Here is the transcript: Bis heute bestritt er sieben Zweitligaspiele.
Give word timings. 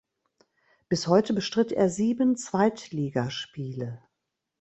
Bis 0.89 1.05
heute 1.05 1.31
bestritt 1.31 1.71
er 1.71 1.87
sieben 1.87 2.35
Zweitligaspiele. 2.35 4.01